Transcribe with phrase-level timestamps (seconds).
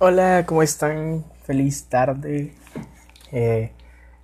[0.00, 1.24] Hola, ¿cómo están?
[1.42, 2.52] Feliz tarde.
[3.32, 3.72] Eh,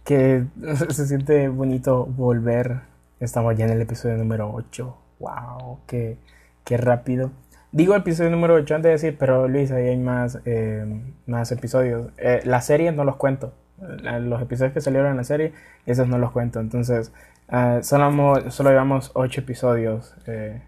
[0.05, 0.45] que
[0.91, 2.83] se siente bonito volver.
[3.19, 4.97] Estamos ya en el episodio número 8.
[5.19, 5.81] ¡Wow!
[5.89, 6.17] ¡Qué,
[6.65, 7.33] qué rápido!
[7.73, 10.87] Digo episodio número 8 antes de decir, pero Luis, ahí hay más, eh,
[11.27, 12.13] más episodios.
[12.19, 13.53] Eh, la serie no los cuento.
[13.81, 15.55] Los episodios que salieron en la serie,
[15.87, 16.61] esos no los cuento.
[16.61, 17.11] Entonces,
[17.49, 20.15] uh, solo, solo llevamos 8 episodios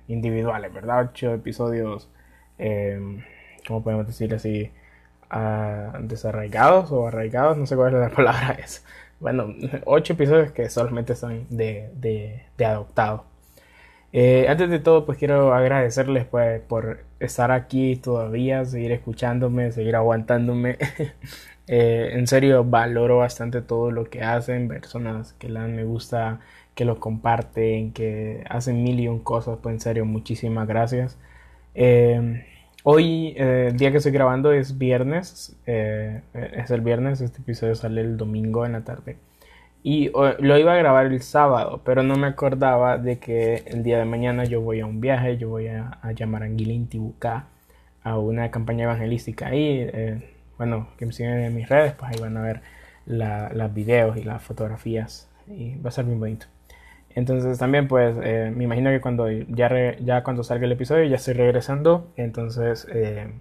[0.08, 1.10] individuales, ¿verdad?
[1.10, 2.10] 8 episodios,
[3.68, 4.72] ¿cómo podemos decir así?
[6.00, 8.84] Desarraigados o arraigados, no sé cuál es la palabra es.
[9.20, 9.54] Bueno,
[9.86, 13.24] ocho episodios que solamente son de, de, adoptado.
[14.12, 19.96] Eh, antes de todo, pues quiero agradecerles pues, por estar aquí todavía, seguir escuchándome, seguir
[19.96, 20.78] aguantándome.
[21.68, 26.38] Eh, en serio, valoro bastante todo lo que hacen, personas que la me gusta,
[26.76, 31.18] que lo comparten, que hacen mil y un cosas, pues en serio, muchísimas gracias.
[31.74, 32.45] Eh,
[32.88, 37.74] Hoy, eh, el día que estoy grabando es viernes, eh, es el viernes, este episodio
[37.74, 39.16] sale el domingo en la tarde.
[39.82, 43.98] Y lo iba a grabar el sábado, pero no me acordaba de que el día
[43.98, 46.48] de mañana yo voy a un viaje, yo voy a, llamar a
[46.88, 47.46] Tibucá
[48.04, 49.80] a una campaña evangelística ahí.
[49.92, 52.62] Eh, bueno, que me siguen en mis redes, pues ahí van a ver
[53.06, 56.46] los videos y las fotografías y va a ser muy bonito.
[57.16, 61.16] Entonces también pues eh, me imagino que cuando ya, ya cuando salga el episodio ya
[61.16, 62.12] estoy regresando.
[62.16, 63.32] Entonces eh,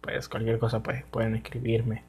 [0.00, 2.04] pues cualquier cosa pues pueden escribirme.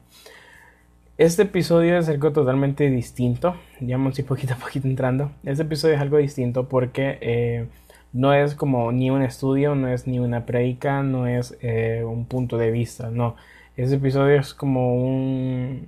[1.18, 3.54] Este episodio es algo totalmente distinto.
[3.80, 5.30] Digamos y poquito a poquito entrando.
[5.44, 7.66] Este episodio es algo distinto porque eh,
[8.14, 11.58] no es como ni un estudio, no es ni una predica, no es
[12.02, 13.10] un punto de vista.
[13.10, 13.36] No.
[13.76, 15.86] Este episodio es como un,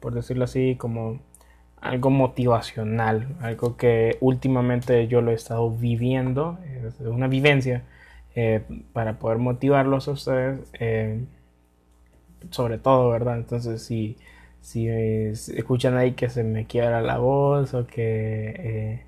[0.00, 1.20] por decirlo así, como
[1.80, 7.84] algo motivacional, algo que últimamente yo lo he estado viviendo, es una vivencia
[8.34, 11.24] eh, para poder motivarlos a ustedes, eh,
[12.50, 13.36] sobre todo, ¿verdad?
[13.38, 14.16] Entonces, si,
[14.60, 19.06] si escuchan ahí que se me quiebra la voz o que, eh,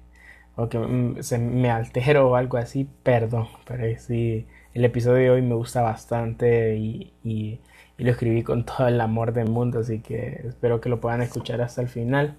[0.57, 5.43] o que se me altero o algo así, perdón, pero sí, el episodio de hoy
[5.43, 7.61] me gusta bastante y, y
[8.05, 11.61] lo escribí con todo el amor del mundo, así que espero que lo puedan escuchar
[11.61, 12.37] hasta el final.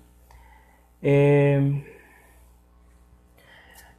[1.03, 1.83] Em,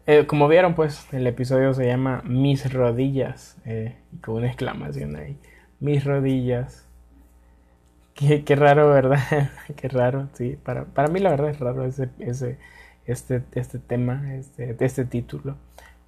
[0.07, 5.39] eh, como vieron, pues el episodio se llama Mis rodillas, eh, con una exclamación ahí.
[5.81, 6.87] Mis rodillas.
[8.15, 9.51] Qué, raro, ¿verdad?
[9.77, 10.57] qué raro, sí.
[10.63, 12.59] Para, para, mí la verdad es raro ese, ese,
[13.07, 15.57] este, este tema, este, este título.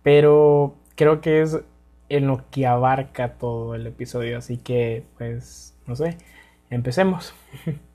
[0.03, 1.61] Pero creo que es
[2.09, 4.39] en lo que abarca todo el episodio.
[4.39, 6.17] Así que, pues, no sé,
[6.71, 7.35] empecemos.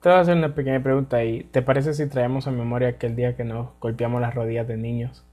[0.00, 3.16] Te voy a hacer una pequeña pregunta y ¿te parece si traemos a memoria aquel
[3.16, 5.24] día que nos golpeamos las rodillas de niños?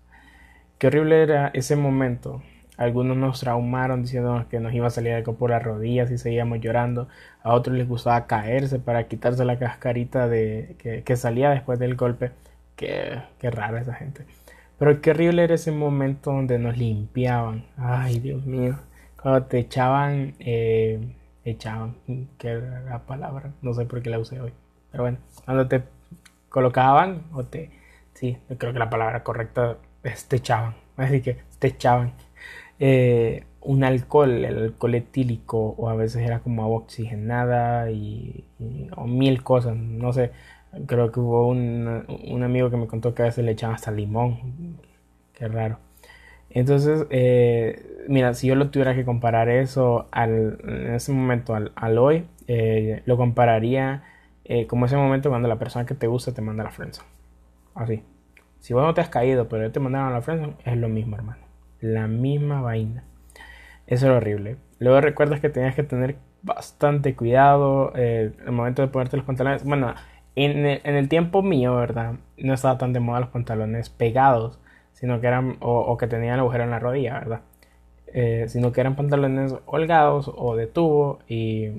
[0.77, 2.41] Qué horrible era ese momento.
[2.77, 6.59] Algunos nos traumaron diciendo que nos iba a salir algo por las rodillas y seguíamos
[6.59, 7.07] llorando.
[7.43, 10.75] A otros les gustaba caerse para quitarse la cascarita de,
[11.05, 12.31] que, salía después del golpe.
[12.75, 14.25] Qué, qué rara esa gente.
[14.79, 17.65] Pero qué horrible era ese momento donde nos limpiaban.
[17.77, 18.79] Ay, Dios mío.
[19.21, 20.99] Cuando te echaban, eh,
[21.45, 21.95] echaban,
[22.37, 24.53] que era la palabra, no sé por qué la usé hoy.
[24.91, 25.83] Pero bueno, cuando te
[26.49, 27.71] colocaban o te...
[28.13, 30.75] Sí, yo creo que la palabra correcta es te echaban.
[30.97, 32.13] Así que te echaban.
[32.79, 38.45] Eh, un alcohol, el alcohol etílico o a veces era como agua oxigenada y,
[38.95, 40.31] o mil cosas, no sé,
[40.85, 43.91] creo que hubo un, un, amigo que me contó que a veces le echaban hasta
[43.91, 44.79] limón,
[45.33, 45.79] qué raro.
[46.53, 51.97] Entonces, eh, mira, si yo lo tuviera que comparar eso al, en ese momento al,
[51.97, 54.03] hoy, eh, lo compararía
[54.45, 57.07] eh, como ese momento cuando la persona que te gusta te manda la friendzone.
[57.75, 58.03] Así.
[58.59, 61.41] Si vos no te has caído, pero te mandaron la friendzone, es lo mismo, hermano.
[61.81, 63.03] La misma vaina.
[63.87, 64.57] Eso es horrible.
[64.79, 69.63] Luego recuerdas que tenías que tener bastante cuidado eh, el momento de ponerte los pantalones.
[69.63, 69.95] Bueno,
[70.35, 72.15] en el, tiempo mío, ¿verdad?
[72.37, 74.59] No estaba tan de moda los pantalones pegados,
[74.93, 77.41] sino que eran, o, que tenían agujero en la rodilla, ¿verdad?
[78.07, 81.69] Eh, sino que eran pantalones holgados o de tubo, y,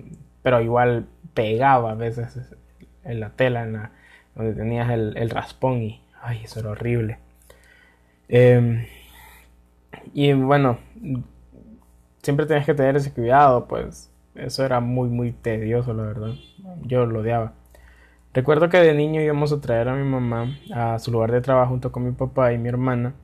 [0.42, 2.38] pero igual pegaba a veces
[3.04, 3.88] en la tela, en
[4.34, 7.18] donde tenías el, raspón y, ay, eso era horrible.
[8.28, 8.86] Em,
[10.12, 10.78] y bueno,
[12.22, 16.32] siempre tenías que tener ese cuidado, pues eso era muy, muy tedioso, la verdad.
[16.82, 17.52] Yo lo odiaba.
[18.34, 21.70] Recuerdo que de niño íbamos a traer a mi mamá a su lugar de trabajo
[21.70, 23.14] junto con mi papá y mi hermana.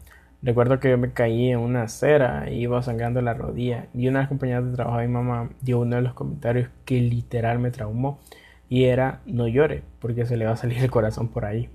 [0.41, 3.89] Recuerdo que yo me caí en una acera y iba sangrando la rodilla.
[3.93, 6.71] Y una de las compañeras de trabajo de mi mamá dio uno de los comentarios
[6.85, 8.21] que literal me traumó
[8.69, 11.69] y era no llore porque se le va a salir el corazón por ahí.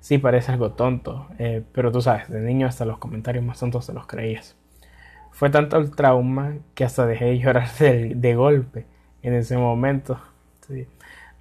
[0.00, 3.84] Sí, parece algo tonto, eh, pero tú sabes, de niño hasta los comentarios más tontos
[3.84, 4.56] se los creías.
[5.30, 8.86] Fue tanto el trauma que hasta dejé de llorar de, golpe.
[9.22, 10.18] en ese momento.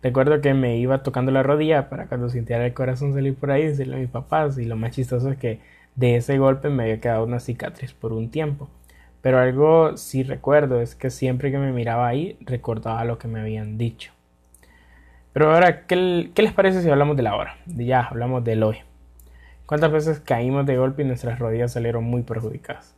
[0.03, 3.65] Recuerdo que me iba tocando la rodilla para cuando sintiera el corazón salir por ahí
[3.65, 5.59] decirle a mis papás y lo más chistoso es que
[5.95, 8.69] de ese golpe me había quedado una cicatriz por un tiempo.
[9.21, 13.41] Pero algo sí recuerdo es que siempre que me miraba ahí recordaba lo que me
[13.41, 14.11] habían dicho.
[15.33, 17.57] Pero ahora, ¿qué, les parece si hablamos de la hora?
[17.65, 18.77] Ya, hablamos del hoy.
[19.65, 22.95] ¿Cuántas veces caímos de golpe y nuestras rodillas salieron muy perjudicadas?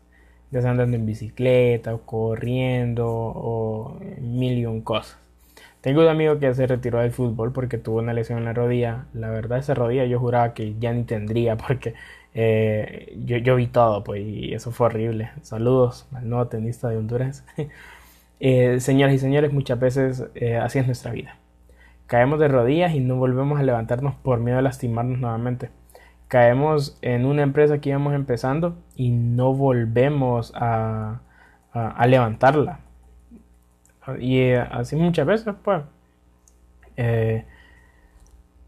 [0.51, 5.17] Ya sea andando en bicicleta o corriendo o mil y un cosas.
[5.81, 9.05] Tengo un amigo que se retiró del fútbol porque tuvo una lesión en la rodilla.
[9.13, 11.95] La verdad, esa rodilla yo juraba que ya ni tendría porque
[12.33, 15.31] eh, yo, vi todo, pues, y eso fue horrible.
[15.41, 17.45] Saludos al nuevo tenista de Honduras.
[18.39, 21.37] eh, señoras y señores, muchas veces eh, así es nuestra vida.
[22.07, 25.69] Caemos de rodillas y no volvemos a levantarnos por miedo a lastimarnos nuevamente.
[26.27, 31.21] Caemos en una empresa que íbamos empezando y no volvemos a,
[32.07, 32.79] levantarla.
[34.17, 35.83] Y eh, así muchas veces, pues.
[36.97, 37.45] Eh,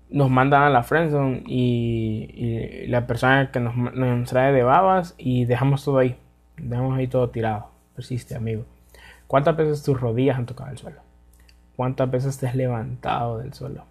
[0.09, 5.45] nos mandan a la friendzone y, la persona que nos, nos, trae de babas y
[5.45, 6.17] dejamos todo ahí.
[6.57, 7.71] Dejamos ahí todo tirado.
[7.95, 8.65] Persiste, amigo.
[9.27, 11.01] ¿Cuántas veces tus rodillas han tocado el suelo?
[11.75, 13.85] ¿Cuántas veces te has levantado del suelo?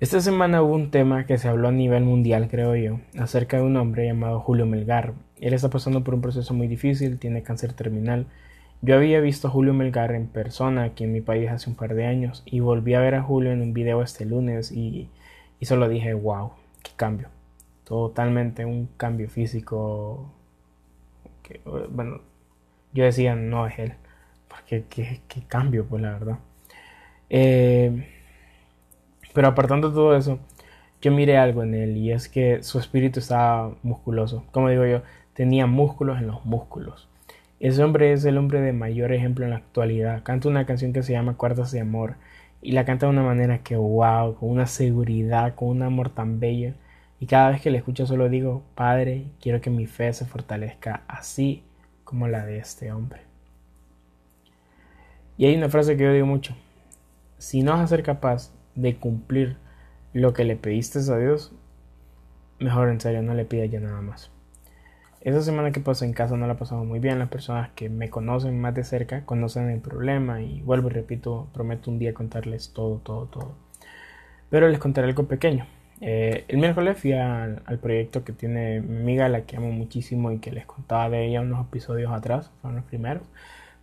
[0.00, 3.62] Esta semana hubo un tema que se habló a nivel mundial, creo yo, acerca de
[3.62, 5.14] un hombre llamado Julio Melgar.
[5.40, 8.26] Él está pasando por un proceso muy difícil, tiene cáncer terminal
[8.82, 11.94] yo había visto a Julio Melgar en persona aquí en mi país hace un par
[11.94, 15.08] de años y volví a ver a Julio en un video este lunes y,
[15.62, 16.52] solo dije, wow,
[16.82, 17.28] qué cambio.
[17.84, 20.32] Totalmente un cambio físico.
[21.90, 22.20] Bueno,
[22.92, 23.94] yo decía, no es él.
[24.48, 26.38] Porque qué, cambio, pues la verdad.
[27.30, 28.06] Eh,
[29.32, 30.40] pero apartando todo eso,
[31.00, 34.44] yo miré algo en él y es que su espíritu estaba musculoso.
[34.52, 35.02] Como digo yo,
[35.34, 37.08] tenía músculos en los músculos.
[37.62, 40.24] Ese hombre es el hombre de mayor ejemplo en la actualidad.
[40.24, 42.16] Canta una canción que se llama Cuartas de Amor
[42.60, 46.40] y la canta de una manera que wow, con una seguridad, con un amor tan
[46.40, 46.74] bello.
[47.20, 51.04] Y cada vez que le escucho solo digo, Padre, quiero que mi fe se fortalezca
[51.06, 51.62] así
[52.02, 53.20] como la de este hombre.
[55.36, 56.56] Y hay una frase que yo digo mucho.
[57.38, 59.56] Si no vas a ser capaz de cumplir
[60.12, 61.52] lo que le pediste a Dios,
[62.58, 64.32] mejor en serio no le pidas ya nada más.
[65.24, 67.20] Esa semana que pasó en casa no la pasamos muy bien.
[67.20, 71.48] Las personas que me conocen más de cerca conocen el problema y vuelvo y repito,
[71.54, 73.54] prometo un día contarles todo, todo, todo.
[74.50, 75.66] Pero les contaré algo pequeño.
[76.00, 80.38] Eh, el miércoles fui al, proyecto que tiene mi amiga, la que amo muchísimo y
[80.38, 83.22] que les contaba de ella unos episodios atrás, fueron los primeros.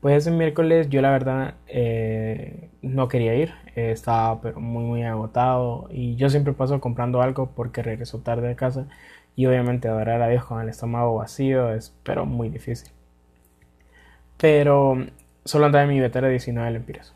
[0.01, 5.03] Pues ese miércoles yo la verdad eh, no quería ir, eh, estaba pero muy muy
[5.03, 8.87] agotado y yo siempre paso comprando algo porque regreso tarde a casa
[9.39, 12.91] y obviamente adorar a Dios con el estómago vacío es pero muy difícil.
[14.35, 14.97] Pero
[15.45, 17.13] solo andaba en mi billetera de 19 lempiras.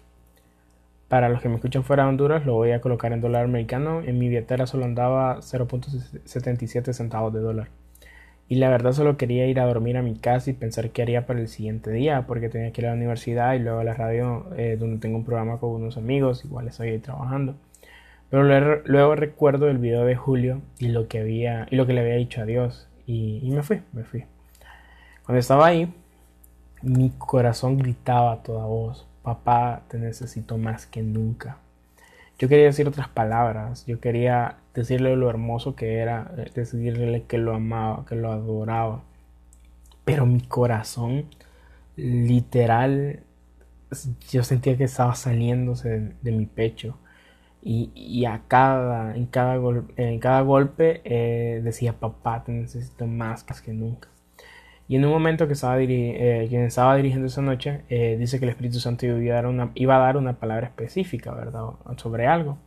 [1.10, 4.02] Para los que me escuchan fuera de Honduras, lo voy a colocar en dólar americano.
[4.04, 7.68] En mi billetera solo andaba 0.77 centavos de dólar.
[8.48, 11.26] Y la verdad solo quería ir a dormir a mi casa y pensar qué haría
[11.26, 13.96] para el siguiente día, porque tenía que ir a la universidad y luego a la
[13.96, 17.56] radio eh, donde tengo un programa con unos amigos, igual estoy ahí trabajando.
[18.34, 22.02] Pero luego, recuerdo el video de Julio y lo que había y lo que le
[22.02, 24.26] había dicho a Dios y, me fui, me fui.
[25.24, 25.94] Cuando estaba ahí,
[26.82, 31.58] mi corazón gritaba a toda voz, papá, te necesito más que nunca.
[32.40, 37.38] Yo quería decir otras palabras, yo quería decirle lo hermoso que era, eh, decirle que
[37.38, 39.04] lo amaba, que lo adoraba.
[40.06, 41.26] Pero mi corazón,
[41.96, 43.20] literal,
[44.32, 46.98] yo sentía que estaba saliéndose de mi pecho
[47.66, 49.56] y, a cada, en, cada
[49.98, 54.10] en cada golpe eh, decía, papá, te necesito más que nunca.
[54.88, 58.46] Y en un momento que estaba, eh, quien estaba dirigiendo esa noche, eh, dice que
[58.46, 61.64] el Espíritu Santo iba a, dar una, iba a dar una palabra específica, ¿verdad?
[61.98, 62.58] Sobre algo.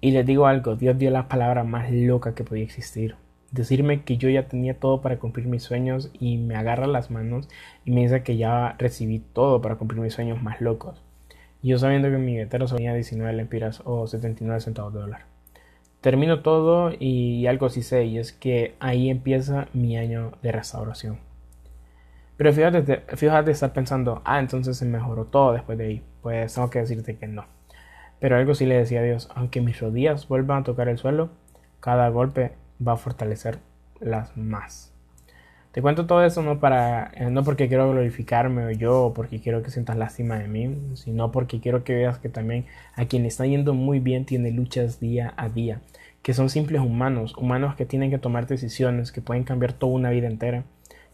[0.00, 3.16] Y les digo algo, Dios dio la palabra más loca que podía existir.
[3.52, 7.48] Decirme que yo ya tenía todo para cumplir mis sueños y me agarra las manos
[7.84, 11.02] y me dice que ya recibí todo para cumplir mis sueños más locos
[11.68, 15.24] yo sabiendo que mi billetera tenía 19 lempiras o 79 centavos de dólar.
[16.00, 21.18] Termino todo y algo sí sé, y es que ahí empieza mi año de restauración.
[22.38, 26.02] Pero fíjate, fíjate estar pensando, ah, entonces se mejoró todo después de ahí.
[26.22, 27.44] Pues tengo que decirte que no.
[28.18, 31.28] Pero algo sí le decía a Dios, aunque mis rodillas vuelvan a tocar el suelo,
[31.80, 32.52] cada golpe
[32.86, 33.58] va a fortalecer
[34.00, 34.89] las más.
[35.72, 39.40] Te cuento todo eso no para eh, no porque quiero glorificarme o yo o porque
[39.40, 43.24] quiero que sientas lástima de mí, sino porque quiero que veas que también a quien
[43.24, 45.80] está yendo muy bien tiene luchas día a día,
[46.22, 50.10] que son simples humanos, humanos que tienen que tomar decisiones, que pueden cambiar toda una
[50.10, 50.64] vida entera,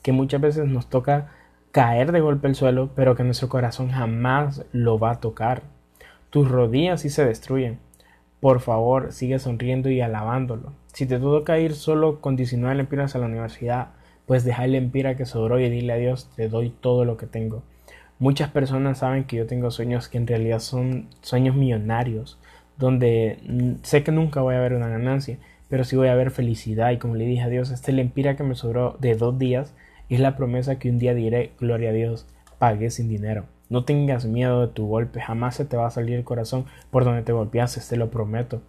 [0.02, 1.32] que muchas veces nos toca
[1.70, 5.64] caer de golpe al suelo, pero que nuestro corazón jamás lo va a tocar.
[6.30, 7.78] Tus rodillas sí se destruyen.
[8.40, 10.72] Por favor, sigue sonriendo y alabándolo.
[10.94, 13.88] Si te toca ir solo con 19 lempiras a la universidad,
[14.26, 17.26] pues deja el lempira que sobró y dile a Dios, te doy todo lo que
[17.26, 17.62] tengo.
[18.18, 22.38] Muchas personas saben que yo tengo sueños que en realidad son sueños millonarios,
[22.78, 26.90] donde sé que nunca voy a ver una ganancia, pero sí voy a ver felicidad.
[26.90, 29.74] Y como le dije a Dios, este lempira que me sobró de dos días
[30.08, 32.26] es la promesa que un día diré, gloria a Dios,
[32.58, 33.44] pagué sin dinero.
[33.68, 37.04] No tengas miedo de tu golpe, jamás se te va a salir el corazón por
[37.04, 38.62] donde te golpeaste, te lo prometo.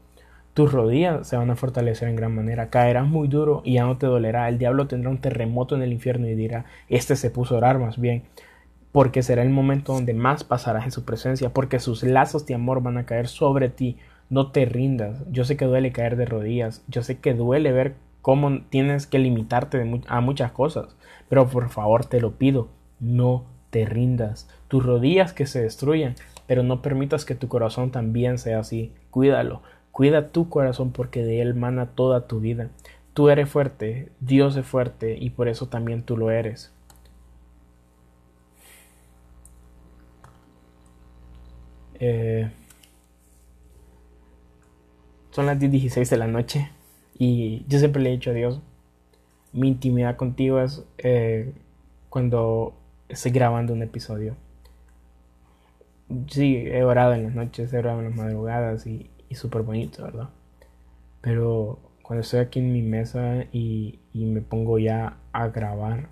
[0.58, 4.00] Tus rodillas se van a fortalecer en gran manera, caerás muy duro y ya no
[4.00, 4.50] te dolerá.
[4.50, 7.78] El diablo tendrá un terremoto en el infierno y dirá, este se puso a orar
[7.78, 8.24] más bien
[8.92, 12.82] porque será el momento donde más pasarás en su presencia, porque sus lazos de amor
[12.82, 13.98] van a caer sobre ti.
[14.32, 15.24] No te rindas.
[15.30, 19.20] Yo sé que duele caer de rodillas, yo sé que duele ver cómo tienes que
[19.20, 20.98] limitarte a muchas cosas,
[21.30, 24.50] pero por favor te lo pido, no te rindas.
[24.70, 26.16] Tus rodillas que se destruyan,
[26.48, 28.92] pero no permitas que tu corazón también sea así.
[29.12, 29.62] Cuídalo,
[29.98, 32.70] cuida tu corazón porque de él mana toda tu vida.
[33.16, 36.72] Tú eres fuerte, Dios es fuerte y por eso también tú lo eres.
[41.96, 42.51] Eh,
[45.32, 46.70] son las 10.16 de la noche
[47.18, 48.62] y yo siempre le he dicho a Dios,
[49.51, 51.54] mi intimidad contigo es eh,
[52.10, 52.75] cuando
[53.10, 54.36] estoy grabando un episodio.
[56.30, 60.04] Sí, he orado en las noches, he orado en las madrugadas y, y súper bonito,
[60.04, 60.30] ¿verdad?
[61.22, 66.10] Pero cuando estoy aquí en mi mesa y, me pongo ya a grabar,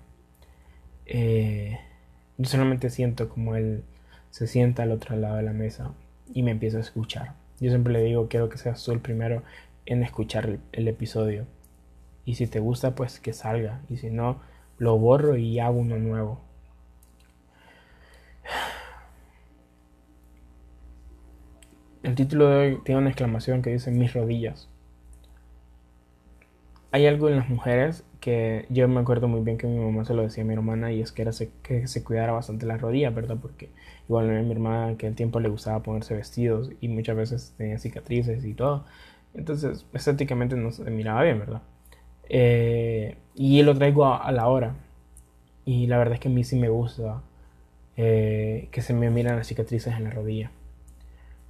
[1.06, 1.78] eh,
[2.38, 3.84] yo solamente siento como el
[4.36, 5.94] se sienta al otro lado de la mesa
[6.34, 7.32] y me empieza a escuchar.
[7.58, 9.42] Yo siempre le digo, quiero que seas tú el primero
[9.86, 11.46] en escuchar el, episodio.
[12.26, 13.80] Y si te gusta, pues que salga.
[13.88, 14.42] Y si no,
[14.76, 16.42] lo borro y hago uno nuevo.
[22.16, 24.68] Título de hoy tiene una exclamación que dice mis rodillas.
[26.90, 30.14] Hay algo en las mujeres que yo me acuerdo muy bien que mi mamá se
[30.14, 31.30] lo decía a mi hermana y es que era
[31.62, 33.36] que se cuidara bastante las rodillas, ¿verdad?
[33.40, 33.70] Porque
[34.08, 37.78] igual a mi hermana que el tiempo le gustaba ponerse vestidos y muchas veces tenía
[37.78, 38.84] cicatrices y todo.
[39.34, 41.62] Entonces estéticamente no se miraba bien, ¿verdad?
[42.28, 44.74] Eh, y lo traigo a, la hora.
[45.64, 47.22] Y la verdad es que a mí sí me gusta
[47.96, 50.50] eh, que se me miran las cicatrices en la rodilla.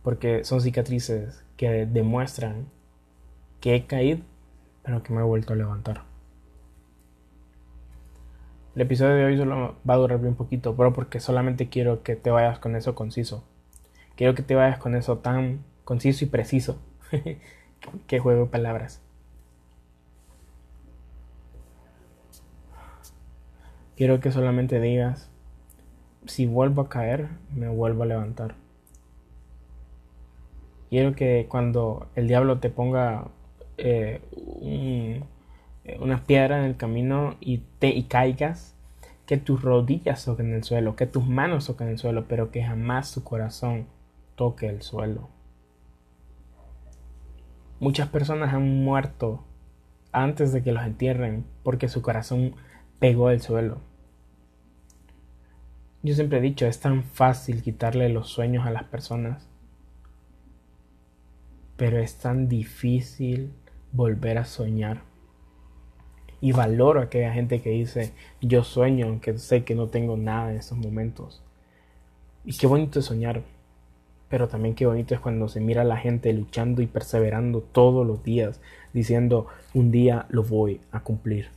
[0.06, 2.66] Porque son cicatrices que demuestran
[3.60, 4.20] que he caído,
[4.84, 6.04] pero que me he vuelto a levantar.
[8.76, 12.14] El episodio de hoy solo va a durar bien poquito, pero porque solamente quiero que
[12.14, 13.42] te vayas con eso conciso.
[14.14, 16.80] Quiero que te vayas con eso tan conciso y preciso.
[18.06, 19.02] que juego de palabras.
[23.96, 25.32] Quiero que solamente digas,
[26.26, 28.65] si vuelvo a caer, me vuelvo a levantar.
[30.90, 33.28] Quiero que cuando el diablo te ponga
[33.76, 35.24] eh, un
[35.86, 38.74] eh, una piedra en el camino y te y caigas,
[39.24, 43.14] que tus rodillas toquen el suelo, que tus manos toquen el suelo, pero que jamás
[43.14, 43.86] tu corazón
[44.34, 45.28] toque el suelo.
[47.78, 49.44] Muchas personas han muerto
[50.10, 52.56] antes de que los entierren porque su corazón
[52.98, 53.78] pegó el suelo.
[56.02, 59.48] Yo siempre he dicho, es tan fácil quitarle los sueños a las personas,
[61.76, 63.52] pero es tan difícil
[63.92, 65.02] volver a soñar
[66.40, 70.50] y valoro a aquella gente que dice yo sueño aunque sé que no tengo nada
[70.50, 71.42] en estos momentos.
[72.44, 73.42] Y qué bonito es soñar,
[74.28, 78.06] pero también qué bonito es cuando se mira a la gente luchando y perseverando todos
[78.06, 78.60] los días,
[78.92, 81.48] diciendo un día lo voy a cumplir.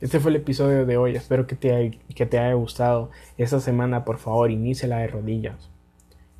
[0.00, 3.10] Este fue el episodio de hoy, espero que te, haya, que te haya gustado.
[3.36, 5.68] Esta semana, por favor, la de rodillas.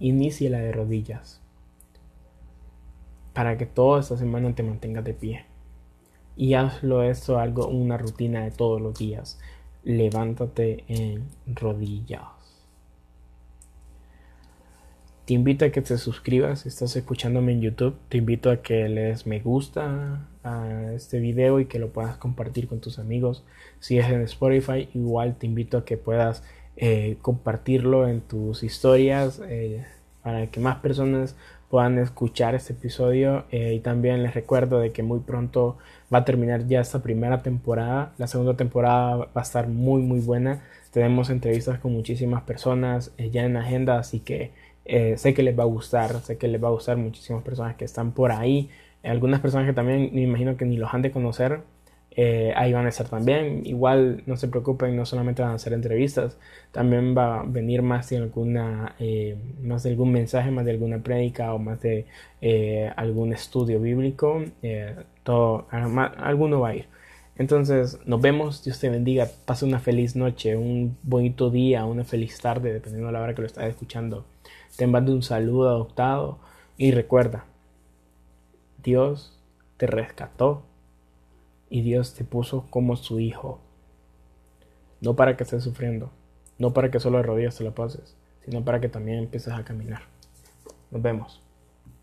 [0.01, 1.40] la de rodillas.
[3.33, 5.45] Para que toda esta semana te mantengas de pie
[6.37, 9.39] y hazlo esto algo, una rutina de todos los días.
[9.85, 12.23] Levántate en rodillas.
[15.27, 17.95] Te invito a que te suscribas si estás escuchándome en YouTube.
[18.09, 22.17] Te invito a que le des me gusta a este video y que lo puedas
[22.17, 23.45] compartir con tus amigos.
[23.79, 26.43] Si es en Spotify, igual te invito a que puedas
[26.77, 29.85] eh, compartirlo en tus historias eh,
[30.23, 31.37] para que más personas
[31.71, 35.79] puedan escuchar este episodio eh, y también les recuerdo de que muy pronto
[36.13, 38.13] va a terminar ya esta primera temporada.
[38.19, 40.63] La segunda temporada va a estar muy muy buena.
[40.91, 44.51] Tenemos entrevistas con muchísimas personas eh, ya en agenda así que
[44.85, 47.77] eh, sé que les va a gustar sé que les va a gustar muchísimas personas
[47.77, 48.69] que están por ahí.
[49.05, 51.61] Algunas personas que también me imagino que ni los han de conocer
[52.13, 53.63] eh, ahí van a estar también.
[53.65, 56.37] Igual no se preocupen, no solamente van a hacer entrevistas,
[56.73, 60.99] también va a venir más de alguna, eh, más de algún mensaje, más de alguna
[61.03, 62.07] prédica o más de
[62.41, 64.43] eh, algún estudio bíblico.
[65.23, 66.87] todo, alguno va a ir.
[67.37, 72.39] Entonces, nos vemos, Dios te bendiga, pase una feliz noche, un bonito día, una feliz
[72.41, 74.27] tarde, dependiendo de la hora que lo estés escuchando.
[74.77, 76.39] Te mando un saludo adoptado
[76.77, 77.47] y recuerda,
[78.83, 79.39] Dios
[79.79, 80.65] te rescató
[81.71, 83.61] y Dios te puso como su hijo.
[85.01, 86.11] No para que estés sufriendo,
[86.59, 89.65] no para que solo de rodillas te la pases, sino para que también empieces a
[89.65, 90.03] caminar.
[90.91, 91.41] Nos vemos.